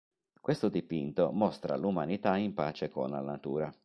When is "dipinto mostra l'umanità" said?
0.67-2.35